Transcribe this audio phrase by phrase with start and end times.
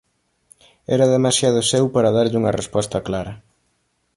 [0.95, 3.33] era demasiado seu para darlle unha resposta clara.